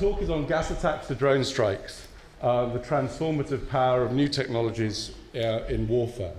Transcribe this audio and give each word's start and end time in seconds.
talk 0.00 0.22
is 0.22 0.30
on 0.30 0.46
gas 0.46 0.70
attacks 0.70 1.08
to 1.08 1.14
drone 1.14 1.44
strikes, 1.44 2.08
uh, 2.40 2.64
the 2.72 2.78
transformative 2.78 3.68
power 3.68 4.02
of 4.02 4.12
new 4.12 4.28
technologies 4.28 5.12
uh, 5.34 5.64
in 5.68 5.86
warfare. 5.86 6.32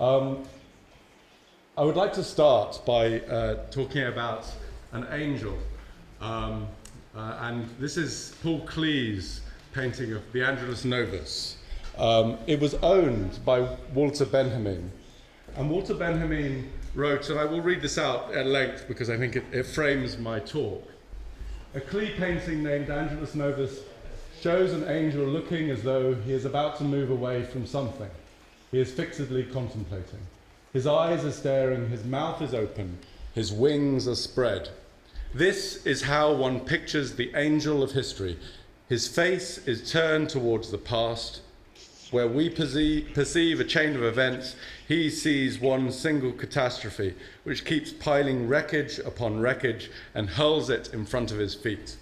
Um, 0.00 0.42
I 1.76 1.82
would 1.82 1.94
like 1.94 2.12
to 2.14 2.24
start 2.24 2.80
by 2.84 3.20
uh, 3.20 3.66
talking 3.70 4.02
about 4.02 4.52
an 4.90 5.06
angel. 5.12 5.56
Um, 6.20 6.66
uh, 7.14 7.38
and 7.42 7.68
this 7.78 7.96
is 7.96 8.34
Paul 8.42 8.66
Klee's 8.66 9.42
painting 9.72 10.12
of 10.12 10.32
the 10.32 10.42
Angelus 10.42 10.84
Novus. 10.84 11.56
Um, 11.98 12.36
it 12.48 12.58
was 12.58 12.74
owned 12.82 13.38
by 13.44 13.60
Walter 13.94 14.26
Benjamin. 14.26 14.90
And 15.54 15.70
Walter 15.70 15.94
Benjamin 15.94 16.68
wrote, 16.96 17.30
and 17.30 17.38
I 17.38 17.44
will 17.44 17.62
read 17.62 17.80
this 17.80 17.96
out 17.96 18.34
at 18.34 18.46
length 18.46 18.86
because 18.88 19.08
I 19.08 19.16
think 19.16 19.36
it, 19.36 19.44
it 19.52 19.66
frames 19.66 20.18
my 20.18 20.40
talk. 20.40 20.82
A 21.74 21.80
Klee 21.80 22.16
painting 22.16 22.62
named 22.62 22.88
Angelus 22.88 23.34
Novus 23.34 23.80
shows 24.40 24.72
an 24.72 24.88
angel 24.88 25.26
looking 25.26 25.68
as 25.68 25.82
though 25.82 26.14
he 26.14 26.32
is 26.32 26.46
about 26.46 26.78
to 26.78 26.84
move 26.84 27.10
away 27.10 27.42
from 27.42 27.66
something. 27.66 28.08
He 28.70 28.80
is 28.80 28.90
fixedly 28.90 29.44
contemplating. 29.44 30.20
His 30.72 30.86
eyes 30.86 31.26
are 31.26 31.32
staring, 31.32 31.90
his 31.90 32.04
mouth 32.04 32.40
is 32.40 32.54
open, 32.54 32.98
his 33.34 33.52
wings 33.52 34.08
are 34.08 34.14
spread. 34.14 34.70
This 35.34 35.84
is 35.84 36.02
how 36.02 36.32
one 36.32 36.60
pictures 36.60 37.14
the 37.16 37.32
angel 37.34 37.82
of 37.82 37.92
history. 37.92 38.38
His 38.88 39.06
face 39.06 39.58
is 39.66 39.90
turned 39.90 40.30
towards 40.30 40.70
the 40.70 40.78
past, 40.78 41.42
where 42.12 42.28
we 42.28 42.48
perceive 42.50 43.60
a 43.60 43.64
chain 43.64 43.96
of 43.96 44.02
events, 44.02 44.56
he 44.86 45.10
sees 45.10 45.58
one 45.58 45.90
single 45.92 46.32
catastrophe 46.32 47.14
which 47.44 47.64
keeps 47.64 47.92
piling 47.92 48.48
wreckage 48.48 48.98
upon 49.00 49.40
wreckage 49.40 49.90
and 50.14 50.30
hurls 50.30 50.70
it 50.70 50.92
in 50.92 51.04
front 51.04 51.30
of 51.30 51.38
his 51.38 51.54
feet. 51.54 51.96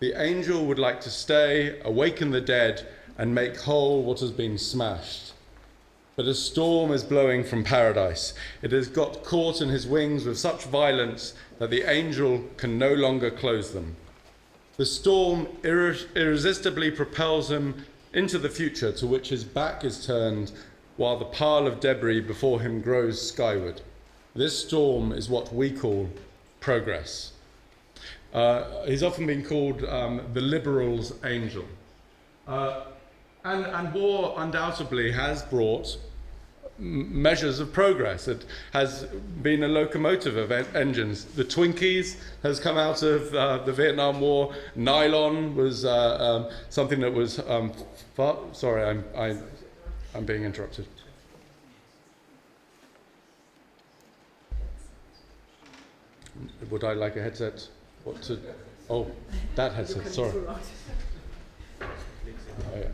The 0.00 0.20
angel 0.20 0.66
would 0.66 0.78
like 0.78 1.00
to 1.02 1.10
stay, 1.10 1.80
awaken 1.84 2.30
the 2.30 2.40
dead, 2.40 2.86
and 3.18 3.34
make 3.34 3.56
whole 3.56 4.02
what 4.02 4.20
has 4.20 4.32
been 4.32 4.58
smashed. 4.58 5.32
But 6.16 6.26
a 6.26 6.34
storm 6.34 6.92
is 6.92 7.04
blowing 7.04 7.44
from 7.44 7.64
paradise. 7.64 8.34
It 8.62 8.72
has 8.72 8.88
got 8.88 9.24
caught 9.24 9.60
in 9.60 9.68
his 9.68 9.86
wings 9.86 10.24
with 10.24 10.38
such 10.38 10.64
violence 10.64 11.34
that 11.58 11.70
the 11.70 11.88
angel 11.90 12.44
can 12.56 12.78
no 12.78 12.92
longer 12.92 13.30
close 13.30 13.72
them. 13.72 13.96
The 14.76 14.86
storm 14.86 15.46
irresistibly 15.62 16.90
propels 16.90 17.50
him 17.50 17.84
into 18.12 18.38
the 18.38 18.48
future 18.48 18.92
to 18.92 19.06
which 19.06 19.28
his 19.28 19.44
back 19.44 19.84
is 19.84 20.06
turned 20.06 20.52
while 20.96 21.18
the 21.18 21.24
pile 21.24 21.66
of 21.66 21.80
debris 21.80 22.20
before 22.20 22.60
him 22.60 22.80
grows 22.80 23.26
skyward. 23.26 23.80
This 24.34 24.66
storm 24.66 25.12
is 25.12 25.28
what 25.28 25.52
we 25.54 25.70
call 25.70 26.08
progress. 26.60 27.32
Uh, 28.32 28.84
he's 28.86 29.02
often 29.02 29.26
been 29.26 29.44
called 29.44 29.84
um, 29.84 30.22
the 30.32 30.40
liberal's 30.40 31.12
angel. 31.24 31.64
Uh, 32.46 32.84
and, 33.44 33.66
and 33.66 33.92
war 33.92 34.34
undoubtedly 34.38 35.12
has 35.12 35.42
brought 35.42 35.98
measures 36.78 37.60
of 37.60 37.72
progress. 37.72 38.28
It 38.28 38.44
has 38.72 39.04
been 39.42 39.62
a 39.62 39.68
locomotive 39.68 40.36
of 40.36 40.50
en- 40.50 40.66
engines. 40.74 41.24
The 41.24 41.44
Twinkies 41.44 42.16
has 42.42 42.58
come 42.58 42.76
out 42.76 43.02
of 43.02 43.34
uh, 43.34 43.58
the 43.58 43.72
Vietnam 43.72 44.20
War. 44.20 44.54
Nylon 44.74 45.54
was 45.54 45.84
uh, 45.84 46.16
um, 46.18 46.50
something 46.70 47.00
that 47.00 47.12
was. 47.12 47.38
Um, 47.40 47.72
far- 48.14 48.38
sorry, 48.52 48.84
I'm, 48.84 49.04
I, 49.16 49.36
I'm 50.14 50.24
being 50.24 50.44
interrupted. 50.44 50.86
Would 56.70 56.84
I 56.84 56.94
like 56.94 57.16
a 57.16 57.22
headset? 57.22 57.68
What 58.04 58.22
to? 58.22 58.38
Oh, 58.88 59.10
that 59.54 59.72
headset. 59.72 60.06
Sorry. 60.08 60.32
Oh, 60.48 60.58
yeah. 62.76 62.88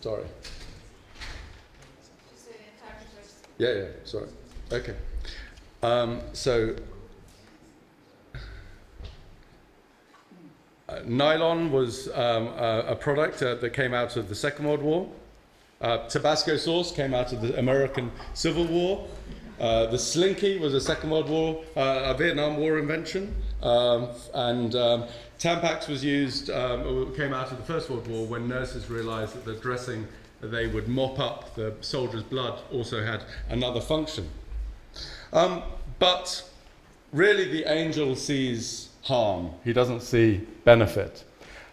Sorry. 0.00 0.24
Yeah, 3.58 3.72
yeah, 3.72 3.84
sorry. 4.04 4.28
Okay. 4.72 4.94
Um, 5.82 6.20
so, 6.32 6.76
uh, 10.88 11.00
nylon 11.04 11.72
was 11.72 12.08
um, 12.14 12.48
a, 12.48 12.84
a, 12.88 12.96
product 12.96 13.42
uh, 13.42 13.56
that 13.56 13.70
came 13.70 13.94
out 13.94 14.16
of 14.16 14.28
the 14.28 14.34
Second 14.34 14.66
World 14.66 14.82
War. 14.82 15.08
Uh, 15.80 16.06
Tabasco 16.08 16.56
sauce 16.56 16.92
came 16.92 17.14
out 17.14 17.32
of 17.32 17.40
the 17.40 17.58
American 17.58 18.12
Civil 18.34 18.64
War. 18.66 19.06
Uh, 19.60 19.86
the 19.86 19.98
slinky 19.98 20.58
was 20.58 20.72
a 20.74 20.80
Second 20.80 21.10
World 21.10 21.28
War, 21.28 21.64
uh, 21.76 22.14
a 22.14 22.14
Vietnam 22.14 22.58
War 22.58 22.78
invention. 22.78 23.34
Um, 23.60 24.08
and 24.34 24.74
um, 24.76 25.04
Tampax 25.40 25.88
was 25.88 26.04
used, 26.04 26.48
um, 26.50 27.12
came 27.16 27.34
out 27.34 27.50
of 27.50 27.58
the 27.58 27.64
First 27.64 27.90
World 27.90 28.06
War 28.06 28.24
when 28.24 28.48
nurses 28.48 28.88
realized 28.88 29.34
that 29.34 29.44
the 29.44 29.54
dressing 29.54 30.06
they 30.40 30.66
would 30.66 30.88
mop 30.88 31.18
up 31.18 31.54
the 31.54 31.74
soldier's 31.80 32.22
blood 32.22 32.60
also 32.72 33.04
had 33.04 33.24
another 33.48 33.80
function. 33.80 34.28
Um, 35.32 35.62
but 35.98 36.48
really, 37.12 37.50
the 37.50 37.64
angel 37.70 38.14
sees 38.14 38.90
harm, 39.02 39.50
he 39.64 39.72
doesn't 39.72 40.00
see 40.00 40.46
benefit. 40.64 41.24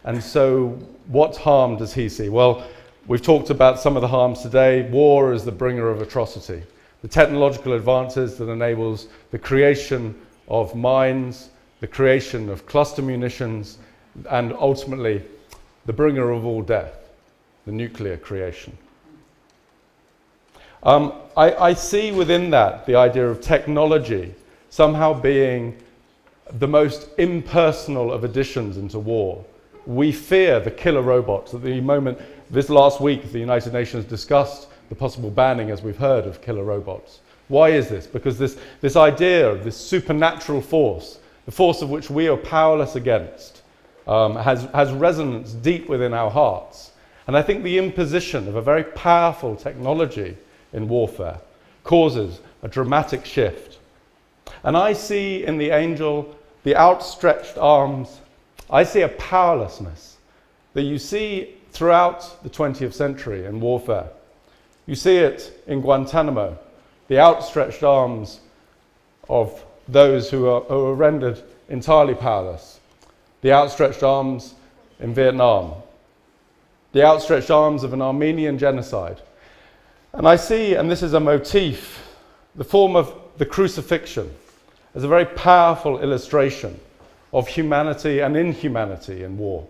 And 0.04 0.24
so, 0.24 0.70
what 1.08 1.38
harm 1.38 1.78
does 1.78 1.94
he 1.94 2.10
see? 2.10 2.30
Well, 2.30 2.68
we've 3.08 3.22
talked 3.22 3.50
about 3.50 3.80
some 3.80 3.96
of 3.96 4.02
the 4.02 4.08
harms 4.08 4.42
today. 4.42 4.90
War 4.90 5.34
is 5.34 5.44
the 5.44 5.52
bringer 5.52 5.90
of 5.90 6.02
atrocity. 6.02 6.64
The 7.02 7.08
technological 7.08 7.74
advances 7.74 8.38
that 8.38 8.50
enables 8.50 9.08
the 9.32 9.40
creation 9.40 10.16
of 10.48 10.76
mines, 10.76 11.50
the 11.80 11.88
creation 11.88 12.50
of 12.50 12.66
cluster 12.66 13.02
munitions, 13.02 13.78
and 14.30 14.54
ultimately 14.54 15.24
the 15.86 15.94
bringer 15.94 16.32
of 16.32 16.46
all 16.46 16.62
death 16.62 17.05
the 17.66 17.72
nuclear 17.72 18.18
creation. 18.18 18.78
Um, 20.84 21.14
I, 21.36 21.54
I 21.54 21.74
see 21.74 22.12
within 22.12 22.52
that 22.52 22.86
the 22.86 22.96
idea 22.96 23.28
of 23.28 23.42
technology 23.42 24.34
somehow 24.70 25.14
being 25.14 25.76
the 26.60 26.68
most 26.68 27.10
impersonal 27.18 28.12
of 28.12 28.24
additions 28.24 28.78
into 28.78 29.00
war. 29.00 29.44
We 29.86 30.12
fear 30.12 30.60
the 30.60 30.72
killer 30.72 31.02
robots. 31.02 31.54
At 31.54 31.64
the 31.64 31.82
moment, 31.82 32.20
this 32.52 32.70
last 32.70 33.02
week, 33.02 33.32
the 33.32 33.40
United 33.40 33.74
Nations 33.74 34.06
discussed 34.06 34.68
the 34.90 34.96
possible 34.96 35.32
banning, 35.32 35.72
as 35.72 35.82
we've 35.82 35.98
heard, 35.98 36.26
of 36.26 36.42
killer 36.42 36.64
robots. 36.64 37.20
Why 37.48 37.70
is 37.70 37.88
this? 37.88 38.06
Because 38.06 38.38
this, 38.38 38.58
this 38.82 38.96
idea 38.96 39.50
of 39.50 39.64
this 39.64 39.76
supernatural 39.76 40.62
force, 40.62 41.20
the 41.46 41.52
force 41.52 41.82
of 41.82 41.90
which 41.90 42.10
we 42.10 42.28
are 42.28 42.38
powerless 42.38 42.96
against, 42.96 43.62
um, 44.08 44.36
has, 44.36 44.64
has 44.74 44.92
resonance 44.92 45.54
deep 45.54 45.90
within 45.90 46.14
our 46.14 46.30
hearts. 46.30 46.92
And 47.28 47.36
I 47.36 47.42
think 47.42 47.64
the 47.64 47.78
imposition 47.78 48.48
of 48.48 48.56
a 48.56 48.62
very 48.62 48.84
powerful 48.84 49.56
technology 49.56 50.38
in 50.74 50.88
warfare 50.88 51.40
causes 51.84 52.40
a 52.62 52.68
dramatic 52.68 53.26
shift. 53.26 53.80
And 54.64 54.78
I 54.78 54.94
see 54.94 55.44
in 55.44 55.58
the 55.58 55.72
angel 55.72 56.36
the 56.64 56.76
outstretched 56.76 57.58
arms, 57.58 58.20
I 58.70 58.84
see 58.84 59.02
a 59.02 59.10
powerlessness 59.10 60.18
that 60.74 60.84
you 60.84 61.00
see 61.00 61.56
throughout 61.72 62.44
the 62.44 62.50
20th 62.50 62.94
century 62.94 63.46
in 63.46 63.60
warfare. 63.60 64.10
You 64.86 64.96
see 64.96 65.18
it 65.18 65.64
in 65.68 65.82
Guantanamo, 65.82 66.58
the 67.08 67.20
outstretched 67.20 67.84
arms 67.84 68.40
of 69.30 69.64
those 69.88 70.30
who 70.30 70.48
are, 70.48 70.62
who 70.62 70.86
are 70.88 70.96
rendered 70.96 71.42
entirely 71.70 72.16
powerless, 72.16 72.80
the 73.42 73.52
outstretched 73.52 74.04
arms 74.04 74.56
in 75.00 75.14
Vietnam, 75.14 75.74
the 76.96 77.04
outstretched 77.04 77.52
arms 77.52 77.84
of 77.84 77.92
an 77.92 78.02
Armenian 78.02 78.58
genocide. 78.58 79.22
And 80.14 80.26
I 80.26 80.38
see, 80.38 80.76
and 80.76 80.90
this 80.90 81.04
is 81.04 81.12
a 81.12 81.20
motif, 81.20 82.02
the 82.56 82.64
form 82.64 82.96
of 82.96 83.14
the 83.38 83.46
crucifixion 83.46 84.34
as 84.94 85.04
a 85.04 85.08
very 85.10 85.26
powerful 85.26 86.00
illustration 86.00 86.80
of 87.34 87.50
humanity 87.50 88.22
and 88.22 88.38
inhumanity 88.38 89.24
in 89.26 89.38
war. 89.38 89.68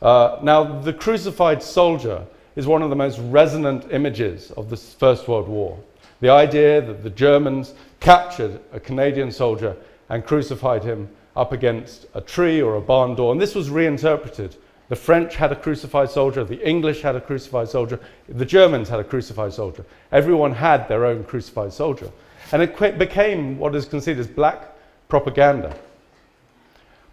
Uh, 0.00 0.38
now, 0.42 0.80
the 0.80 0.94
crucified 0.94 1.62
soldier 1.62 2.24
is 2.56 2.66
one 2.66 2.80
of 2.80 2.88
the 2.88 2.96
most 2.96 3.18
resonant 3.24 3.92
images 3.92 4.52
of 4.52 4.70
the 4.70 4.76
First 4.78 5.28
World 5.28 5.48
War. 5.48 5.78
The 6.22 6.30
idea 6.30 6.80
that 6.80 7.02
the 7.02 7.10
Germans 7.10 7.74
captured 8.00 8.58
a 8.72 8.80
Canadian 8.80 9.32
soldier 9.32 9.76
and 10.08 10.24
crucified 10.24 10.82
him 10.82 11.10
up 11.36 11.52
against 11.52 12.06
a 12.14 12.22
tree 12.22 12.62
or 12.62 12.76
a 12.76 12.80
barn 12.80 13.16
door. 13.16 13.32
And 13.32 13.40
this 13.40 13.54
was 13.54 13.68
reinterpreted 13.68 14.56
the 14.92 14.96
French 14.96 15.36
had 15.36 15.50
a 15.50 15.56
crucified 15.56 16.10
soldier, 16.10 16.44
the 16.44 16.68
English 16.68 17.00
had 17.00 17.16
a 17.16 17.20
crucified 17.22 17.66
soldier, 17.66 17.98
the 18.28 18.44
Germans 18.44 18.90
had 18.90 19.00
a 19.00 19.04
crucified 19.04 19.50
soldier. 19.54 19.86
Everyone 20.12 20.52
had 20.52 20.86
their 20.86 21.06
own 21.06 21.24
crucified 21.24 21.72
soldier. 21.72 22.10
And 22.52 22.60
it 22.60 22.98
became 22.98 23.58
what 23.58 23.74
is 23.74 23.86
considered 23.86 24.20
as 24.20 24.26
black 24.26 24.68
propaganda. 25.08 25.74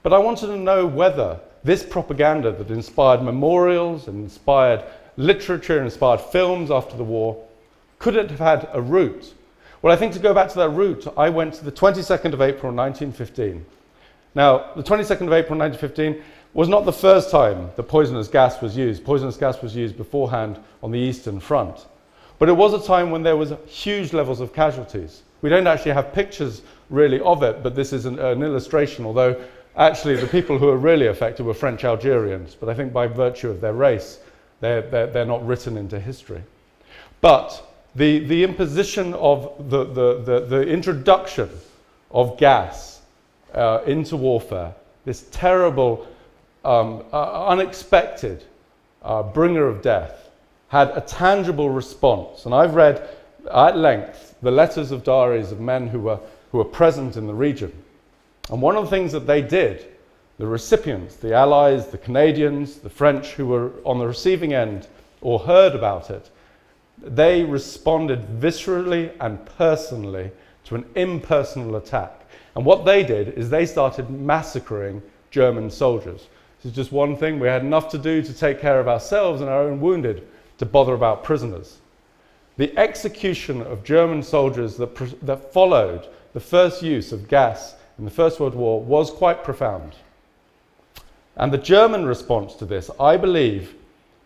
But 0.03 0.11
I 0.11 0.17
wanted 0.17 0.47
to 0.47 0.57
know 0.57 0.85
whether 0.85 1.39
this 1.63 1.81
propaganda 1.81 2.51
that 2.51 2.69
inspired 2.69 3.21
memorials 3.21 4.09
and 4.09 4.25
inspired 4.25 4.83
literature, 5.15 5.77
and 5.77 5.85
inspired 5.85 6.19
films 6.19 6.71
after 6.71 6.97
the 6.97 7.05
war, 7.05 7.41
could 7.97 8.17
it 8.17 8.29
have 8.29 8.39
had 8.39 8.69
a 8.73 8.81
root? 8.81 9.33
Well, 9.81 9.93
I 9.93 9.95
think 9.95 10.11
to 10.15 10.19
go 10.19 10.33
back 10.33 10.49
to 10.49 10.57
that 10.57 10.71
root, 10.71 11.07
I 11.15 11.29
went 11.29 11.53
to 11.53 11.63
the 11.63 11.71
22nd 11.71 12.33
of 12.33 12.41
April 12.41 12.73
1915 12.73 13.65
Now, 14.35 14.73
the 14.75 14.83
22nd 14.83 15.27
of 15.27 15.33
April 15.33 15.57
1915 15.57 16.21
was 16.53 16.67
not 16.67 16.85
the 16.85 16.93
first 16.93 17.29
time 17.29 17.69
that 17.75 17.83
poisonous 17.83 18.27
gas 18.27 18.61
was 18.61 18.75
used. 18.75 19.03
Poisonous 19.03 19.37
gas 19.37 19.61
was 19.61 19.75
used 19.75 19.97
beforehand 19.97 20.59
on 20.81 20.91
the 20.91 20.99
Eastern 20.99 21.39
Front. 21.39 21.85
But 22.39 22.49
it 22.49 22.53
was 22.53 22.73
a 22.73 22.85
time 22.85 23.11
when 23.11 23.21
there 23.21 23.37
was 23.37 23.53
huge 23.67 24.13
levels 24.13 24.39
of 24.39 24.53
casualties. 24.53 25.23
We 25.41 25.49
don't 25.49 25.67
actually 25.67 25.91
have 25.91 26.13
pictures 26.13 26.61
really 26.89 27.19
of 27.19 27.43
it, 27.43 27.61
but 27.61 27.75
this 27.75 27.93
is 27.93 28.05
an, 28.05 28.17
an 28.19 28.41
illustration, 28.41 29.05
although 29.05 29.39
actually 29.77 30.15
the 30.15 30.27
people 30.27 30.57
who 30.57 30.67
were 30.67 30.77
really 30.77 31.07
affected 31.07 31.45
were 31.45 31.53
French 31.53 31.83
Algerians. 31.83 32.55
But 32.55 32.69
I 32.69 32.73
think 32.73 32.91
by 32.91 33.07
virtue 33.07 33.49
of 33.49 33.61
their 33.61 33.73
race, 33.73 34.19
they're, 34.59 34.81
they're, 34.81 35.07
they're 35.07 35.25
not 35.25 35.45
written 35.45 35.77
into 35.77 35.99
history. 35.99 36.41
But 37.21 37.61
the, 37.95 38.19
the 38.19 38.43
imposition 38.43 39.13
of 39.15 39.69
the, 39.69 39.85
the, 39.85 40.21
the, 40.21 40.39
the 40.45 40.61
introduction 40.67 41.49
of 42.11 42.37
gas 42.37 43.01
uh, 43.53 43.81
into 43.85 44.17
warfare, 44.17 44.73
this 45.05 45.25
terrible, 45.31 46.07
um, 46.65 47.03
uh, 47.13 47.47
unexpected 47.47 48.43
uh, 49.01 49.23
bringer 49.23 49.67
of 49.67 49.81
death, 49.81 50.29
had 50.67 50.89
a 50.89 51.01
tangible 51.01 51.69
response. 51.69 52.45
And 52.45 52.53
I've 52.53 52.75
read 52.75 53.09
at 53.51 53.77
length 53.77 54.35
the 54.41 54.51
letters 54.51 54.91
of 54.91 55.03
diaries 55.03 55.51
of 55.51 55.59
men 55.59 55.87
who 55.87 55.99
were, 55.99 56.19
who 56.51 56.59
were 56.59 56.65
present 56.65 57.17
in 57.17 57.27
the 57.27 57.33
region. 57.33 57.71
And 58.49 58.61
one 58.61 58.75
of 58.75 58.85
the 58.85 58.89
things 58.89 59.11
that 59.11 59.27
they 59.27 59.41
did, 59.41 59.85
the 60.37 60.47
recipients, 60.47 61.15
the 61.15 61.33
Allies, 61.33 61.87
the 61.87 61.97
Canadians, 61.97 62.77
the 62.77 62.89
French 62.89 63.33
who 63.33 63.47
were 63.47 63.71
on 63.83 63.99
the 63.99 64.07
receiving 64.07 64.53
end 64.53 64.87
or 65.21 65.39
heard 65.39 65.75
about 65.75 66.09
it, 66.09 66.29
they 67.01 67.43
responded 67.43 68.21
viscerally 68.39 69.11
and 69.19 69.43
personally 69.57 70.31
to 70.65 70.75
an 70.75 70.85
impersonal 70.95 71.75
attack. 71.75 72.25
And 72.55 72.65
what 72.65 72.85
they 72.85 73.03
did 73.03 73.29
is 73.29 73.49
they 73.49 73.65
started 73.65 74.09
massacring 74.09 75.01
German 75.31 75.69
soldiers. 75.69 76.27
This 76.61 76.71
is 76.71 76.75
just 76.75 76.91
one 76.91 77.15
thing. 77.15 77.39
We 77.39 77.47
had 77.47 77.61
enough 77.61 77.89
to 77.89 77.97
do 77.97 78.21
to 78.21 78.33
take 78.33 78.59
care 78.59 78.79
of 78.79 78.87
ourselves 78.87 79.41
and 79.41 79.49
our 79.49 79.61
own 79.61 79.79
wounded 79.79 80.27
to 80.57 80.65
bother 80.65 80.93
about 80.93 81.23
prisoners. 81.23 81.77
The 82.57 82.77
execution 82.77 83.61
of 83.61 83.85
German 83.85 84.21
soldiers 84.21 84.75
that, 84.77 84.93
that 85.25 85.53
followed 85.53 86.07
the 86.33 86.41
first 86.41 86.83
use 86.83 87.13
of 87.13 87.29
gas 87.29 87.75
in 87.97 88.03
the 88.03 88.11
First 88.11 88.39
World 88.39 88.55
War 88.55 88.81
was 88.81 89.09
quite 89.09 89.43
profound. 89.43 89.95
And 91.37 91.53
the 91.53 91.57
German 91.57 92.05
response 92.05 92.55
to 92.55 92.65
this, 92.65 92.91
I 92.99 93.15
believe, 93.15 93.75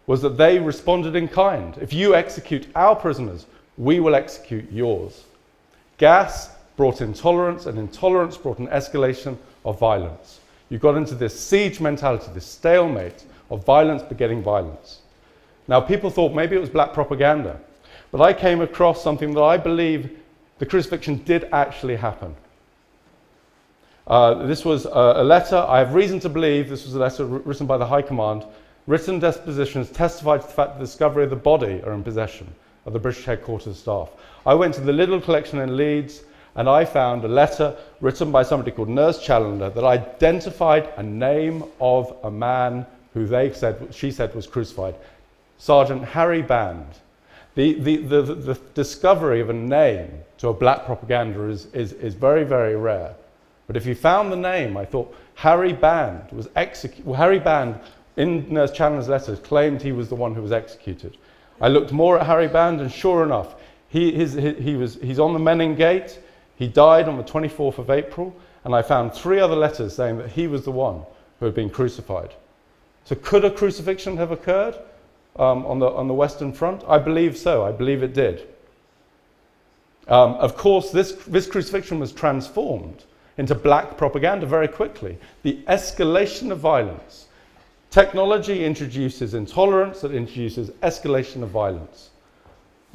was 0.08 0.22
that 0.24 0.38
they 0.38 0.58
responded 0.58 1.16
in 1.16 1.28
kind. 1.28 1.78
If 1.80 1.94
you 1.94 2.16
execute 2.16 2.68
our 2.76 2.96
prisoners, 2.96 3.46
we 3.78 4.00
will 4.00 4.16
execute 4.16 4.72
yours. 4.72 5.26
Gas 5.98 6.50
brought 6.76 7.02
intolerance, 7.02 7.68
and 7.68 7.78
intolerance 7.78 8.36
brought 8.36 8.58
an 8.58 8.68
escalation 8.68 9.38
of 9.64 9.80
violence. 9.80 10.40
You 10.70 10.80
got 10.80 10.96
into 10.96 11.16
this 11.16 11.40
siege 11.40 11.80
mentality, 11.80 12.28
this 12.34 12.46
stalemate 12.46 13.26
of 13.50 13.66
violence 13.66 14.02
begetting 14.02 14.42
violence. 14.42 15.02
Now, 15.68 15.80
people 15.80 16.10
thought 16.10 16.34
maybe 16.34 16.56
it 16.56 16.60
was 16.60 16.70
black 16.70 16.94
propaganda, 16.94 17.60
but 18.12 18.22
I 18.22 18.34
came 18.34 18.62
across 18.62 19.04
something 19.04 19.34
that 19.34 19.44
I 19.44 19.58
believe 19.58 20.20
the 20.60 20.66
crucifixion 20.66 21.18
did 21.24 21.50
actually 21.52 21.96
happen. 21.96 22.36
Uh, 24.06 24.46
this 24.46 24.66
was 24.66 24.86
a, 24.86 25.14
a, 25.18 25.24
letter, 25.24 25.56
I 25.56 25.80
have 25.80 25.94
reason 25.94 26.20
to 26.22 26.30
believe 26.30 26.70
this 26.70 26.86
was 26.86 26.96
a 26.96 27.00
letter 27.00 27.26
written 27.26 27.66
by 27.66 27.78
the 27.78 27.86
High 27.86 28.02
Command. 28.02 28.44
Written 28.86 29.20
depositions 29.20 29.90
testified 29.92 30.42
to 30.42 30.48
the 30.48 30.54
fact 30.54 30.72
that 30.72 30.80
the 30.80 30.86
discovery 30.86 31.24
of 31.24 31.30
the 31.30 31.38
body 31.38 31.82
are 31.84 31.94
in 31.94 32.04
possession 32.04 32.54
of 32.86 32.92
the 32.92 33.00
British 33.00 33.24
headquarters 33.24 33.80
staff. 33.80 34.10
I 34.46 34.54
went 34.56 34.74
to 34.76 34.82
the 34.82 34.92
Liddle 34.92 35.22
collection 35.22 35.60
in 35.60 35.78
Leeds 35.78 36.24
and 36.56 36.70
I 36.70 36.86
found 36.86 37.24
a 37.24 37.28
letter 37.28 37.76
written 38.02 38.32
by 38.32 38.44
somebody 38.44 38.72
called 38.72 38.90
Nurse 38.90 39.20
Challoner 39.20 39.70
that 39.70 39.84
identified 39.84 40.90
a 40.98 41.04
name 41.04 41.64
of 41.80 42.16
a 42.24 42.30
man 42.30 42.86
who 43.14 43.26
they 43.26 43.52
said, 43.54 43.94
she 43.94 44.12
said 44.12 44.34
was 44.36 44.48
crucified. 44.48 44.96
Sergeant 45.58 46.04
Harry 46.04 46.42
Band. 46.42 46.88
The, 47.56 47.74
the, 47.76 47.98
the, 47.98 48.22
the, 48.22 48.60
discovery 48.74 49.40
of 49.40 49.50
a 49.50 49.54
name 49.54 50.12
to 50.40 50.48
a 50.48 50.54
black 50.54 50.86
propaganda 50.86 51.44
is, 51.44 51.68
is, 51.68 51.94
is 51.94 52.16
very, 52.16 52.44
very 52.44 52.76
rare. 52.76 53.16
But 53.68 53.78
if 53.78 53.86
you 53.86 53.94
found 53.94 54.32
the 54.32 54.38
name, 54.38 54.76
I 54.76 54.86
thought 54.86 55.16
Harry 55.36 55.74
Band 55.74 56.32
was 56.32 56.50
executed. 56.56 57.06
Well, 57.06 57.16
Harry 57.16 57.40
Band, 57.40 57.80
in 58.18 58.52
Nurse 58.52 58.72
Challoner's 58.72 59.08
letters, 59.08 59.40
claimed 59.40 59.82
he 59.82 59.92
was 59.92 60.10
the 60.10 60.16
one 60.16 60.34
who 60.34 60.42
was 60.42 60.52
executed. 60.52 61.18
I 61.62 61.68
looked 61.68 61.92
more 61.92 62.20
at 62.20 62.26
Harry 62.26 62.48
Band, 62.48 62.82
and 62.82 62.92
sure 62.92 63.24
enough, 63.24 63.56
he, 63.90 64.12
his, 64.12 64.34
he, 64.34 64.54
he 64.54 64.76
was, 64.76 64.96
he's 64.96 65.20
on 65.20 65.34
the 65.34 65.40
Menin 65.40 65.76
Gate. 65.76 66.20
He 66.56 66.68
died 66.68 67.08
on 67.08 67.18
the 67.18 67.24
24th 67.24 67.78
of 67.78 67.90
April, 67.90 68.36
and 68.64 68.76
I 68.76 68.82
found 68.82 69.14
three 69.14 69.40
other 69.40 69.56
letters 69.56 69.96
saying 69.96 70.18
that 70.20 70.32
he 70.32 70.48
was 70.48 70.64
the 70.64 70.72
one 70.72 71.02
who 71.40 71.46
had 71.46 71.56
been 71.56 71.70
crucified. 71.70 72.34
So, 73.06 73.16
could 73.16 73.44
a 73.44 73.52
crucifixion 73.52 74.18
have 74.18 74.32
occurred 74.32 74.76
um, 75.36 75.66
on, 75.66 75.80
the, 75.80 75.88
on 75.88 76.08
the 76.08 76.14
Western 76.14 76.54
Front? 76.54 76.84
I 76.88 77.00
believe 77.00 77.38
so. 77.38 77.66
I 77.66 77.72
believe 77.72 78.04
it 78.04 78.14
did. 78.14 78.48
Um, 80.08 80.36
of 80.36 80.56
course, 80.56 80.92
this, 80.92 81.14
this 81.28 81.48
crucifixion 81.48 82.00
was 82.00 82.12
transformed 82.12 83.04
into 83.38 83.56
black 83.56 83.98
propaganda 83.98 84.46
very 84.46 84.68
quickly. 84.68 85.18
The 85.42 85.60
escalation 85.68 86.52
of 86.52 86.60
violence. 86.60 87.28
Technology 87.90 88.66
introduces 88.66 89.34
intolerance, 89.34 90.02
that 90.02 90.14
introduces 90.14 90.70
escalation 90.82 91.44
of 91.44 91.50
violence. 91.50 92.10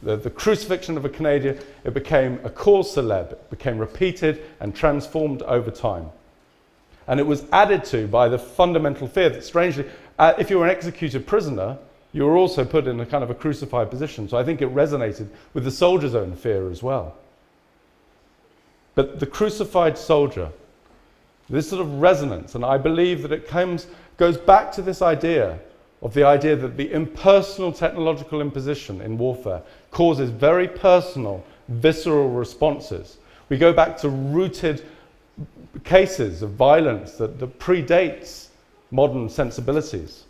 The, 0.02 0.16
the, 0.16 0.30
crucifixion 0.30 0.96
of 0.96 1.04
a 1.04 1.08
Canadian, 1.08 1.58
it 1.84 1.92
became 1.92 2.38
a 2.44 2.50
cause 2.50 2.94
celeb, 2.94 3.32
it 3.32 3.50
became 3.50 3.78
repeated 3.78 4.42
and 4.60 4.74
transformed 4.74 5.42
over 5.42 5.70
time. 5.70 6.10
And 7.08 7.18
it 7.18 7.26
was 7.26 7.44
added 7.52 7.84
to 7.86 8.06
by 8.06 8.28
the 8.28 8.38
fundamental 8.38 9.08
fear 9.08 9.28
that, 9.30 9.42
strangely, 9.42 9.86
uh, 10.18 10.34
if 10.38 10.50
you 10.50 10.58
were 10.58 10.66
an 10.66 10.70
executed 10.70 11.26
prisoner, 11.26 11.78
you 12.12 12.24
were 12.24 12.36
also 12.36 12.64
put 12.64 12.86
in 12.86 13.00
a 13.00 13.06
kind 13.06 13.24
of 13.24 13.30
a 13.30 13.34
crucified 13.34 13.90
position. 13.90 14.28
So 14.28 14.36
I 14.36 14.44
think 14.44 14.62
it 14.62 14.72
resonated 14.74 15.28
with 15.52 15.64
the 15.64 15.70
soldier's 15.70 16.14
own 16.14 16.36
fear 16.36 16.70
as 16.70 16.82
well. 16.82 17.16
But 18.94 19.20
the 19.20 19.26
crucified 19.26 19.98
soldier, 19.98 20.50
this 21.48 21.68
sort 21.68 21.80
of 21.80 22.00
resonance, 22.00 22.54
and 22.54 22.64
I 22.64 22.78
believe 22.78 23.22
that 23.22 23.32
it 23.32 23.48
comes, 23.48 23.86
goes 24.16 24.36
back 24.36 24.72
to 24.72 24.82
this 24.82 25.02
idea 25.02 25.58
of 26.02 26.14
the 26.14 26.24
idea 26.24 26.54
that 26.56 26.76
the 26.76 26.92
impersonal 26.92 27.72
technological 27.72 28.40
imposition 28.40 29.00
in 29.00 29.18
warfare 29.18 29.62
causes 29.90 30.30
very 30.30 30.68
personal, 30.68 31.44
visceral 31.68 32.30
responses. 32.30 33.18
We 33.48 33.58
go 33.58 33.72
back 33.72 33.96
to 33.98 34.08
rooted 34.08 34.84
cases 35.84 36.42
of 36.42 36.50
violence 36.52 37.12
that, 37.12 37.38
that 37.40 37.58
predates 37.58 38.48
modern 38.90 39.28
sensibilities. 39.28 40.24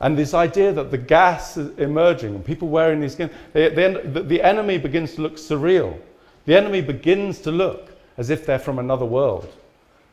And 0.00 0.16
this 0.16 0.32
idea 0.32 0.72
that 0.72 0.90
the 0.90 0.98
gas 0.98 1.58
is 1.58 1.76
emerging 1.78 2.34
and 2.34 2.44
people 2.44 2.68
wearing 2.68 3.00
these 3.00 3.12
skins, 3.12 3.32
the, 3.52 4.00
the, 4.12 4.22
the 4.22 4.42
enemy 4.42 4.78
begins 4.78 5.14
to 5.16 5.22
look 5.22 5.36
surreal. 5.36 5.98
The 6.46 6.56
enemy 6.56 6.80
begins 6.80 7.38
to 7.40 7.50
look 7.50 7.90
as 8.16 8.30
if 8.30 8.46
they're 8.46 8.58
from 8.58 8.78
another 8.78 9.04
world. 9.04 9.52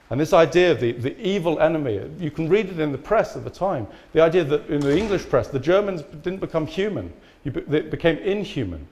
And 0.10 0.20
this 0.20 0.32
idea 0.32 0.72
of 0.72 0.80
the, 0.80 0.94
the 0.94 1.20
evil 1.20 1.60
enemy, 1.60 2.00
you 2.18 2.32
can 2.32 2.48
read 2.48 2.70
it 2.70 2.80
in 2.80 2.92
the 2.92 2.98
press 2.98 3.36
at 3.36 3.44
the 3.44 3.50
time. 3.50 3.88
The 4.14 4.22
idea 4.22 4.44
that 4.46 4.68
in 4.70 4.80
the 4.80 4.98
English 4.98 5.28
press, 5.30 5.50
the 5.50 5.60
Germans 5.60 6.02
didn't 6.24 6.40
become 6.40 6.66
human, 6.66 7.12
they 7.44 7.82
became 7.82 8.18
inhuman, 8.20 8.88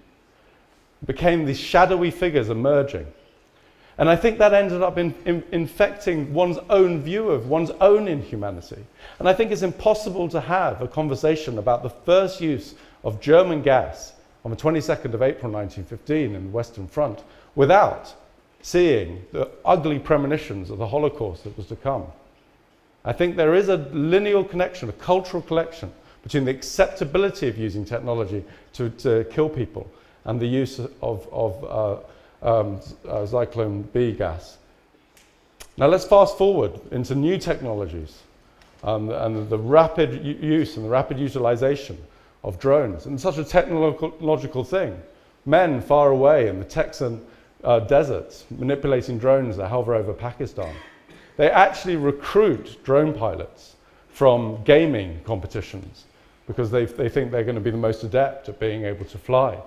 became 1.06 1.46
these 1.46 1.60
shadowy 1.60 2.12
figures 2.12 2.50
emerging. 2.50 3.08
And 3.98 4.10
I 4.10 4.18
think 4.18 4.40
that 4.40 4.54
ended 4.54 4.82
up 4.82 4.98
in, 4.98 5.16
in, 5.26 5.42
infecting 5.54 6.34
one's 6.34 6.58
own 6.70 7.02
view 7.02 7.30
of 7.30 7.48
one's 7.48 7.72
own 7.80 8.10
inhumanity. 8.10 8.84
And 9.20 9.30
I 9.30 9.34
think 9.34 9.52
it's 9.52 9.62
impossible 9.62 10.28
to 10.30 10.42
have 10.42 10.82
a 10.82 10.88
conversation 10.88 11.58
about 11.60 11.82
the 11.82 11.90
first 11.90 12.42
use 12.42 12.76
of 13.06 13.22
German 13.22 13.62
gas 13.62 14.14
on 14.44 14.52
the 14.52 14.58
22nd 14.58 15.14
of 15.14 15.22
April 15.22 15.52
1915 15.52 16.36
in 16.36 16.44
the 16.44 16.50
Western 16.50 16.88
Front 16.88 17.24
without 17.56 18.14
seeing 18.66 19.24
the 19.32 19.48
ugly 19.64 20.00
premonitions 20.00 20.72
of 20.72 20.80
the 20.80 20.88
Holocaust 20.88 21.44
that 21.44 21.56
was 21.56 21.68
to 21.68 21.76
come. 21.76 22.04
I 23.06 23.14
think 23.14 23.36
there 23.36 23.54
is 23.54 23.70
a 23.70 23.78
lineal 23.94 24.44
connection, 24.44 24.90
a 24.90 24.94
cultural 24.94 25.44
connection 25.44 25.92
between 26.24 26.46
the 26.46 26.52
acceptability 26.52 27.48
of 27.48 27.60
using 27.60 27.86
technology 27.86 28.44
to, 28.74 28.90
to 28.90 29.24
kill 29.26 29.50
people 29.50 29.88
and 30.24 30.40
the 30.40 30.48
use 30.48 30.80
of, 30.80 31.28
of 31.32 31.64
uh, 31.64 32.60
um, 32.60 32.78
uh, 33.08 33.28
Zyklon 33.28 33.84
B 33.94 34.14
gas. 34.14 34.58
Now 35.78 35.86
let's 35.86 36.06
fast 36.06 36.36
forward 36.36 36.72
into 36.92 37.14
new 37.14 37.38
technologies 37.38 38.24
um, 38.84 39.12
and 39.12 39.48
the 39.48 39.60
rapid 39.60 40.26
use 40.26 40.76
and 40.76 40.88
the 40.88 40.90
rapid 40.90 41.20
utilization 41.20 42.00
of 42.44 42.58
drones 42.58 43.06
and 43.06 43.22
such 43.22 43.38
a 43.38 43.44
technological 43.44 44.64
thing. 44.64 45.00
Men 45.46 45.82
far 45.82 46.10
away 46.10 46.48
in 46.48 46.58
the 46.58 46.66
Texan 46.66 47.24
uh, 47.66 47.80
deserts 47.80 48.46
manipulating 48.50 49.18
drones 49.18 49.58
that 49.58 49.68
hover 49.68 49.96
over 49.96 50.14
Pakistan. 50.14 50.74
They 51.38 51.50
actually 51.50 51.98
recruit 51.98 52.82
drone 52.84 53.14
pilots 53.14 53.76
from 54.10 54.64
gaming 54.64 55.20
competitions 55.26 56.06
because 56.48 56.72
they, 56.72 56.86
they 56.86 57.10
think 57.10 57.32
they're 57.32 57.44
going 57.44 57.56
to 57.56 57.62
be 57.62 57.72
the 57.72 57.78
most 57.78 58.04
adept 58.04 58.48
at 58.48 58.60
being 58.60 58.86
able 58.86 59.06
to 59.06 59.18
fly. 59.18 59.58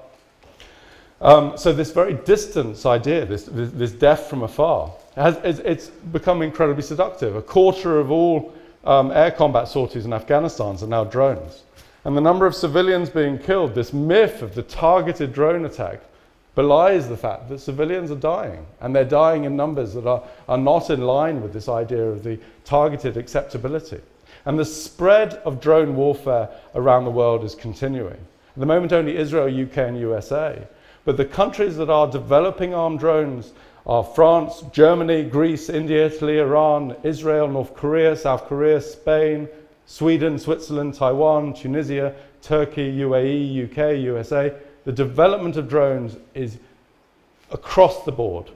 Um, 1.21 1.59
so 1.59 1.73
this 1.73 1.91
very 1.91 2.15
distance 2.15 2.87
idea, 2.87 3.27
this, 3.27 3.45
this, 3.45 3.71
this 3.73 3.91
death 3.91 4.27
from 4.31 4.45
afar, 4.45 4.93
has, 5.17 5.37
it's, 5.43 5.59
it's 5.61 5.89
become 5.89 6.43
incredibly 6.43 6.83
seductive. 6.83 7.35
A 7.35 7.43
quarter 7.43 7.99
of 7.99 8.13
all 8.13 8.55
um, 8.85 9.11
air 9.11 9.33
combat 9.33 9.67
sorties 9.67 10.07
in 10.07 10.13
Afghanistan 10.13 10.79
are 10.81 10.87
now 10.87 11.05
drones. 11.05 11.65
And 12.05 12.17
the 12.17 12.21
number 12.21 12.47
of 12.47 12.55
civilians 12.55 13.11
being 13.11 13.37
killed, 13.37 13.75
this 13.75 13.93
myth 13.93 14.43
of 14.43 14.55
the 14.55 14.63
targeted 14.63 15.33
drone 15.33 15.65
attack, 15.65 16.01
belies 16.59 17.09
the 17.09 17.17
fact 17.17 17.49
that 17.49 17.61
civilians 17.61 18.11
are 18.11 18.17
dying. 18.17 18.67
And 18.81 18.93
they're 18.93 19.05
dying 19.05 19.45
in 19.45 19.55
numbers 19.55 19.95
that 19.95 20.09
are, 20.09 20.25
are 20.49 20.59
not 20.59 20.91
in 20.91 21.03
line 21.03 21.41
with 21.41 21.53
this 21.53 21.69
idea 21.69 22.03
of 22.03 22.25
the 22.25 22.37
targeted 22.65 23.17
acceptability. 23.17 24.01
And 24.45 24.59
the 24.59 24.65
spread 24.65 25.35
of 25.45 25.61
drone 25.61 25.95
warfare 25.95 26.49
around 26.75 27.05
the 27.05 27.13
world 27.13 27.45
is 27.45 27.55
continuing. 27.55 28.19
At 28.57 28.57
the 28.57 28.67
moment, 28.67 28.93
only 28.93 29.17
Israel, 29.17 29.47
UK, 29.47 29.77
and 29.77 30.01
USA. 30.01 30.67
But 31.05 31.17
the 31.17 31.25
countries 31.25 31.77
that 31.77 31.91
are 31.91 32.11
developing 32.11 32.75
armed 32.75 32.99
drones 32.99 33.53
are 33.87 34.03
France, 34.03 34.65
Germany, 34.73 35.23
Greece, 35.23 35.71
India, 35.71 36.07
Italy, 36.07 36.41
Iran, 36.41 36.97
Israel, 37.05 37.47
North 37.47 37.73
Korea, 37.77 38.17
South 38.17 38.47
Korea, 38.47 38.81
Spain, 38.81 39.49
Sweden, 39.87 40.41
Switzerland, 40.41 40.95
Taiwan, 40.95 41.55
Tunisia, 41.55 42.17
Turkey, 42.43 42.99
UAE, 42.99 43.71
UK, 43.71 44.03
USA. 44.03 44.53
The 44.89 44.95
development 44.95 45.59
of 45.59 45.69
drones 45.69 46.17
is 46.33 46.57
across 47.51 48.07
the 48.07 48.11
board. 48.11 48.47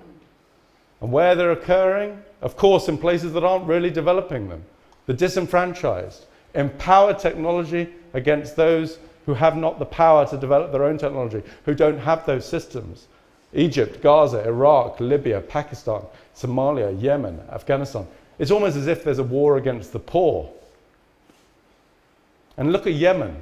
And 1.02 1.12
where 1.12 1.34
they're 1.34 1.52
occurring, 1.52 2.22
of 2.40 2.56
course, 2.56 2.88
in 2.88 2.96
places 2.96 3.34
that 3.34 3.44
aren't 3.44 3.66
really 3.66 3.90
developing 3.90 4.48
them. 4.48 4.64
The 5.04 5.12
disenfranchised. 5.12 6.24
Empower 6.54 7.12
technology 7.12 7.90
against 8.14 8.56
those 8.56 8.98
who 9.26 9.34
have 9.34 9.58
not 9.58 9.78
the 9.78 9.84
power 9.84 10.26
to 10.28 10.38
develop 10.38 10.72
their 10.72 10.84
own 10.84 10.96
technology, 10.96 11.42
who 11.66 11.74
don't 11.74 11.98
have 11.98 12.24
those 12.24 12.48
systems. 12.48 13.08
Egypt, 13.52 14.02
Gaza, 14.02 14.42
Iraq, 14.46 15.00
Libya, 15.00 15.38
Pakistan, 15.42 16.00
Somalia, 16.34 16.98
Yemen, 16.98 17.42
Afghanistan. 17.50 18.06
It's 18.38 18.50
almost 18.50 18.78
as 18.78 18.86
if 18.86 19.04
there's 19.04 19.18
a 19.18 19.22
war 19.22 19.58
against 19.58 19.92
the 19.92 19.98
poor. 19.98 20.50
And 22.56 22.72
look 22.72 22.86
at 22.86 22.94
Yemen. 22.94 23.36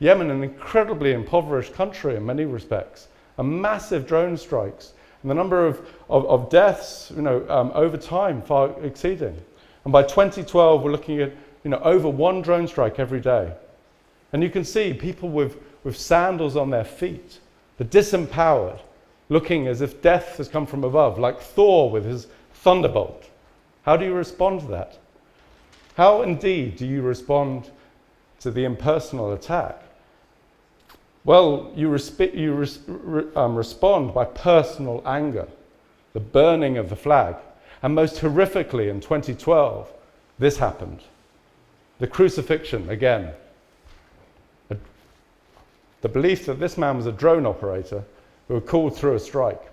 Yemen, 0.00 0.30
an 0.30 0.42
incredibly 0.42 1.12
impoverished 1.12 1.74
country 1.74 2.16
in 2.16 2.26
many 2.26 2.44
respects, 2.44 3.08
a 3.38 3.44
massive 3.44 4.06
drone 4.06 4.36
strikes, 4.36 4.92
and 5.22 5.30
the 5.30 5.34
number 5.34 5.66
of, 5.66 5.80
of, 6.10 6.26
of 6.26 6.50
deaths 6.50 7.12
you 7.14 7.22
know, 7.22 7.48
um, 7.48 7.70
over 7.74 7.96
time 7.96 8.42
far 8.42 8.70
exceeding. 8.82 9.40
And 9.84 9.92
by 9.92 10.02
2012, 10.02 10.82
we're 10.82 10.90
looking 10.90 11.20
at 11.20 11.32
you 11.62 11.70
know, 11.70 11.78
over 11.78 12.08
one 12.08 12.42
drone 12.42 12.68
strike 12.68 12.98
every 12.98 13.20
day. 13.20 13.52
And 14.32 14.42
you 14.42 14.50
can 14.50 14.64
see 14.64 14.92
people 14.92 15.28
with, 15.28 15.56
with 15.84 15.96
sandals 15.96 16.56
on 16.56 16.70
their 16.70 16.84
feet, 16.84 17.38
the 17.78 17.84
disempowered, 17.84 18.80
looking 19.28 19.66
as 19.66 19.80
if 19.80 20.02
death 20.02 20.36
has 20.36 20.48
come 20.48 20.66
from 20.66 20.84
above, 20.84 21.18
like 21.18 21.40
Thor 21.40 21.90
with 21.90 22.04
his 22.04 22.26
thunderbolt. 22.52 23.30
How 23.82 23.96
do 23.96 24.04
you 24.04 24.12
respond 24.12 24.60
to 24.60 24.66
that? 24.68 24.98
How 25.96 26.22
indeed 26.22 26.76
do 26.76 26.86
you 26.86 27.02
respond 27.02 27.70
to 28.40 28.50
the 28.50 28.64
impersonal 28.64 29.32
attack? 29.32 29.83
Well, 31.24 31.72
you, 31.74 31.96
you 32.34 32.54
res- 32.54 32.80
re- 32.86 33.24
um, 33.34 33.56
respond 33.56 34.12
by 34.12 34.26
personal 34.26 35.02
anger, 35.06 35.48
the 36.12 36.20
burning 36.20 36.76
of 36.76 36.90
the 36.90 36.96
flag. 36.96 37.36
And 37.82 37.94
most 37.94 38.16
horrifically 38.16 38.88
in 38.88 39.00
2012, 39.00 39.92
this 40.38 40.58
happened 40.58 41.00
the 42.00 42.06
crucifixion 42.08 42.90
again 42.90 43.32
the 46.04 46.08
belief 46.10 46.44
that 46.44 46.60
this 46.60 46.76
man 46.76 46.98
was 46.98 47.06
a 47.06 47.12
drone 47.12 47.46
operator 47.46 48.04
who 48.46 48.52
had 48.52 48.66
called 48.66 48.94
through 48.94 49.14
a 49.14 49.18
strike. 49.18 49.72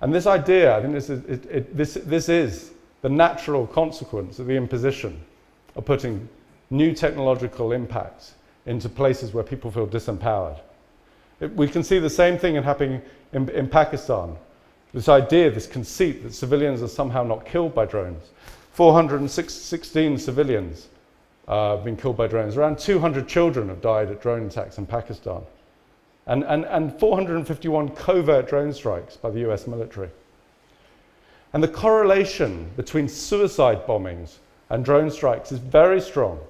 And 0.00 0.12
this 0.12 0.26
idea, 0.26 0.76
I 0.76 0.82
think 0.82 0.92
this 0.92 1.08
is, 1.08 1.24
it, 1.26 1.46
it, 1.48 1.76
this, 1.76 1.94
this 1.94 2.28
is 2.28 2.72
the 3.02 3.08
natural 3.08 3.64
consequence 3.64 4.40
of 4.40 4.48
the 4.48 4.56
imposition 4.56 5.20
of 5.76 5.84
putting 5.84 6.28
new 6.68 6.92
technological 6.94 7.70
impacts 7.70 8.34
into 8.66 8.88
places 8.88 9.32
where 9.32 9.44
people 9.44 9.70
feel 9.70 9.86
disempowered. 9.86 10.60
It, 11.40 11.54
we 11.54 11.68
can 11.68 11.82
see 11.82 11.98
the 11.98 12.10
same 12.10 12.38
thing 12.38 12.54
happening 12.62 13.00
in, 13.32 13.48
in 13.50 13.68
Pakistan. 13.68 14.36
This 14.92 15.08
idea, 15.08 15.50
this 15.50 15.66
conceit 15.66 16.22
that 16.22 16.34
civilians 16.34 16.82
are 16.82 16.88
somehow 16.88 17.22
not 17.22 17.44
killed 17.44 17.74
by 17.74 17.86
drones. 17.86 18.30
416 18.72 20.18
civilians 20.18 20.88
uh, 21.48 21.76
been 21.78 21.96
killed 21.96 22.16
by 22.16 22.26
drones. 22.26 22.56
Around 22.56 22.78
200 22.78 23.28
children 23.28 23.68
have 23.68 23.80
died 23.80 24.10
at 24.10 24.20
drone 24.20 24.46
attacks 24.46 24.78
in 24.78 24.86
Pakistan. 24.86 25.42
And, 26.26 26.42
and, 26.44 26.64
and 26.64 26.98
451 26.98 27.90
covert 27.90 28.48
drone 28.48 28.72
strikes 28.72 29.16
by 29.16 29.30
the 29.30 29.50
US 29.50 29.66
military. 29.66 30.10
And 31.52 31.62
the 31.62 31.68
correlation 31.68 32.70
between 32.76 33.08
suicide 33.08 33.86
bombings 33.86 34.38
and 34.68 34.84
drone 34.84 35.10
strikes 35.10 35.52
is 35.52 35.58
very 35.58 36.00
strong. 36.00 36.40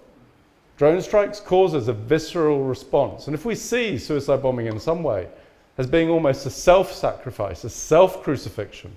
Drone 0.76 1.00
strikes 1.00 1.40
causes 1.40 1.88
a 1.88 1.92
visceral 1.92 2.64
response. 2.64 3.26
And 3.26 3.34
if 3.34 3.44
we 3.44 3.54
see 3.54 3.98
suicide 3.98 4.42
bombing 4.42 4.66
in 4.66 4.78
some 4.78 5.02
way 5.02 5.28
as 5.78 5.86
being 5.86 6.08
almost 6.08 6.46
a 6.46 6.50
self 6.50 6.92
sacrifice, 6.92 7.64
a 7.64 7.70
self 7.70 8.22
crucifixion, 8.22 8.94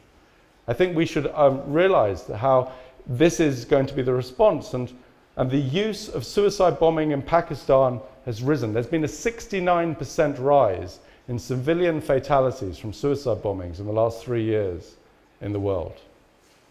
I 0.67 0.73
think 0.73 0.95
we 0.95 1.05
should 1.05 1.27
um, 1.27 1.61
realize 1.71 2.27
how 2.27 2.71
this 3.07 3.39
is 3.39 3.65
going 3.65 3.85
to 3.87 3.93
be 3.93 4.01
the 4.01 4.13
response. 4.13 4.73
And 4.73 4.93
and 5.39 5.49
the 5.49 5.57
use 5.57 6.09
of 6.09 6.25
suicide 6.25 6.79
bombing 6.79 7.11
in 7.11 7.21
Pakistan 7.21 8.01
has 8.25 8.43
risen. 8.43 8.73
There's 8.73 8.85
been 8.85 9.05
a 9.05 9.07
69% 9.07 10.37
rise 10.37 10.99
in 11.29 11.39
civilian 11.39 12.01
fatalities 12.01 12.77
from 12.77 12.91
suicide 12.91 13.37
bombings 13.37 13.79
in 13.79 13.85
the 13.85 13.93
last 13.93 14.21
three 14.21 14.43
years 14.43 14.97
in 15.39 15.53
the 15.53 15.59
world. 15.59 15.95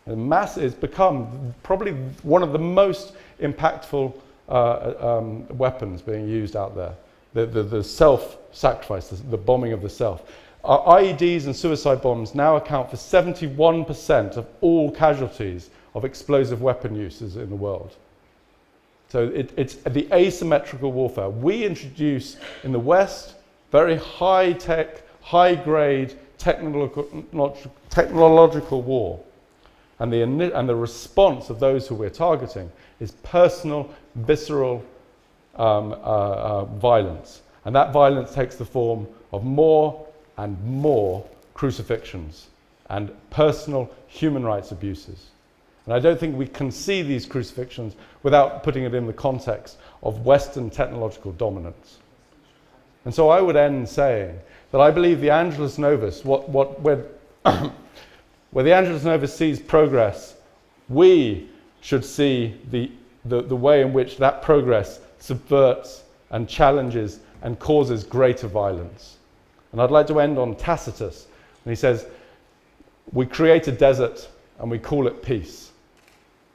And 0.04 0.28
mass 0.28 0.56
has 0.56 0.74
become 0.74 1.54
probably 1.62 1.92
one 2.22 2.42
of 2.42 2.52
the 2.52 2.58
most 2.58 3.14
impactful 3.40 4.12
uh, 4.48 4.94
um, 5.00 5.46
weapons 5.56 6.02
being 6.02 6.28
used 6.28 6.56
out 6.56 6.74
there. 6.74 6.94
The, 7.34 7.46
the, 7.46 7.62
the 7.62 7.84
self 7.84 8.38
sacrifice, 8.52 9.08
the, 9.08 9.16
the, 9.16 9.36
bombing 9.36 9.72
of 9.72 9.82
the 9.82 9.90
self. 9.90 10.30
Our 10.64 11.00
IEDs 11.00 11.44
and 11.44 11.54
suicide 11.54 12.02
bombs 12.02 12.34
now 12.34 12.56
account 12.56 12.90
for 12.90 12.96
71% 12.96 14.36
of 14.36 14.46
all 14.60 14.90
casualties 14.90 15.70
of 15.94 16.04
explosive 16.04 16.62
weapon 16.62 16.94
uses 16.96 17.36
in 17.36 17.48
the 17.50 17.56
world. 17.56 17.96
So 19.08 19.24
it, 19.28 19.52
it's 19.56 19.76
the 19.76 20.08
asymmetrical 20.12 20.92
warfare. 20.92 21.30
We 21.30 21.64
introduce 21.64 22.36
in 22.64 22.72
the 22.72 22.78
West 22.78 23.34
very 23.70 23.96
high 23.96 24.52
tech, 24.52 25.02
high 25.20 25.54
grade 25.54 26.18
technological, 26.38 27.64
technological 27.90 28.82
war. 28.82 29.20
And 30.00 30.12
the, 30.12 30.22
and 30.22 30.68
the 30.68 30.76
response 30.76 31.50
of 31.50 31.58
those 31.58 31.88
who 31.88 31.96
we're 31.96 32.10
targeting 32.10 32.70
is 33.00 33.10
personal, 33.22 33.90
visceral 34.24 34.84
um, 35.56 35.92
uh, 35.92 35.94
uh, 35.94 36.64
violence. 36.64 37.42
And 37.64 37.74
that 37.74 37.92
violence 37.92 38.32
takes 38.34 38.56
the 38.56 38.64
form 38.64 39.06
of 39.32 39.44
more 39.44 40.06
and 40.36 40.62
more 40.64 41.26
crucifixions 41.54 42.46
and 42.88 43.10
personal 43.30 43.90
human 44.06 44.44
rights 44.44 44.70
abuses. 44.72 45.26
And 45.84 45.94
I 45.94 45.98
don't 45.98 46.18
think 46.18 46.36
we 46.36 46.46
can 46.46 46.70
see 46.70 47.02
these 47.02 47.26
crucifixions 47.26 47.94
without 48.22 48.62
putting 48.62 48.84
it 48.84 48.94
in 48.94 49.06
the 49.06 49.12
context 49.12 49.78
of 50.02 50.24
Western 50.24 50.70
technological 50.70 51.32
dominance. 51.32 51.98
And 53.04 53.14
so 53.14 53.30
I 53.30 53.40
would 53.40 53.56
end 53.56 53.88
saying 53.88 54.38
that 54.70 54.80
I 54.80 54.90
believe 54.90 55.20
the 55.20 55.30
Angelus 55.30 55.78
Novus, 55.78 56.24
what, 56.24 56.48
what, 56.48 56.80
where, 56.80 57.06
where 58.50 58.64
the 58.64 58.74
Angelus 58.74 59.04
Novus 59.04 59.34
sees 59.34 59.58
progress, 59.60 60.34
we 60.88 61.48
should 61.80 62.04
see 62.04 62.60
the, 62.70 62.90
the, 63.24 63.42
the 63.42 63.56
way 63.56 63.82
in 63.82 63.92
which 63.92 64.16
that 64.18 64.42
progress 64.42 65.00
subverts 65.18 66.04
and 66.30 66.48
challenges 66.48 67.20
and 67.42 67.58
causes 67.58 68.04
greater 68.04 68.46
violence. 68.46 69.16
And 69.72 69.80
I'd 69.80 69.90
like 69.90 70.06
to 70.08 70.20
end 70.20 70.38
on 70.38 70.56
Tacitus. 70.56 71.26
And 71.64 71.70
he 71.70 71.76
says, 71.76 72.06
We 73.12 73.26
create 73.26 73.68
a 73.68 73.72
desert 73.72 74.28
and 74.58 74.70
we 74.70 74.78
call 74.78 75.06
it 75.06 75.22
peace. 75.22 75.70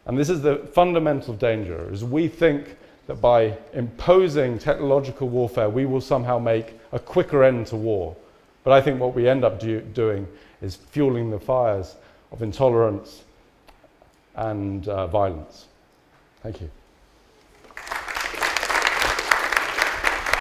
And 0.06 0.18
this 0.18 0.30
is 0.30 0.42
the 0.42 0.58
fundamental 0.74 1.34
danger, 1.34 1.92
is 1.92 2.04
we 2.04 2.28
think 2.28 2.76
that 3.08 3.16
by 3.16 3.58
imposing 3.74 4.60
technological 4.60 5.30
warfare, 5.30 5.70
we 5.70 5.86
will 5.86 6.02
somehow 6.02 6.40
make 6.40 6.74
a 6.92 7.00
quicker 7.00 7.44
end 7.44 7.68
to 7.68 7.76
war. 7.76 8.16
But 8.64 8.74
I 8.74 8.82
think 8.82 9.00
what 9.00 9.14
we 9.14 9.28
end 9.28 9.44
up 9.44 9.60
do, 9.60 9.82
doing 9.82 10.28
is 10.62 10.76
fueling 10.76 11.30
the 11.30 11.40
fires 11.40 11.96
of 12.32 12.42
intolerance 12.42 13.24
and 14.36 14.88
uh, 14.88 15.08
violence. 15.08 15.68
Thank 16.44 16.60
you. 16.60 16.83